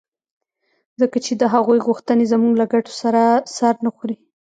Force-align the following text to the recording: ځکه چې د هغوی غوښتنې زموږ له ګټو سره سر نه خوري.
ځکه 1.01 1.17
چې 1.25 1.33
د 1.35 1.43
هغوی 1.53 1.79
غوښتنې 1.87 2.25
زموږ 2.33 2.53
له 2.61 2.65
ګټو 2.73 2.93
سره 3.01 3.21
سر 3.57 3.75
نه 3.85 3.89
خوري. 3.95 4.17